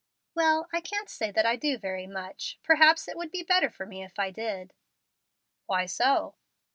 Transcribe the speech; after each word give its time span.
"Well, 0.33 0.67
I 0.73 0.81
can't 0.81 1.11
say 1.11 1.29
that 1.29 1.45
I 1.45 1.55
do 1.55 1.77
very 1.77 2.07
much. 2.07 2.57
Perhaps 2.63 3.07
it 3.07 3.15
would 3.15 3.29
be 3.29 3.43
better 3.43 3.69
for 3.69 3.85
me 3.85 4.01
if 4.01 4.17
I 4.17 4.31
did." 4.31 4.73
"Why 5.67 5.85
so?" 5.85 6.33